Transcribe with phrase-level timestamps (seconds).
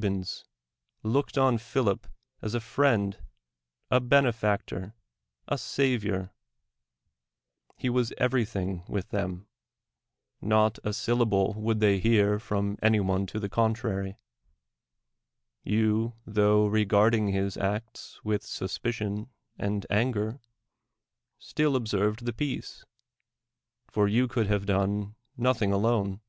[0.00, 0.44] b;"Tis
[1.04, 2.04] loolrrd on I'liilip
[2.40, 3.18] as a friend,
[3.90, 4.94] a benefactor,
[5.48, 6.30] a savior;
[7.76, 9.48] he was everything with them
[10.40, 14.12] —not a syllable woiiM 1hev hear from any one to THE WORLD'S FAMOUS ORATIONS the
[14.14, 14.18] contrary.
[15.64, 20.38] You, tho regarding his acts with suspicion and anger,
[21.40, 22.84] still observed the peace;
[23.88, 26.20] for you could have done nothing alone.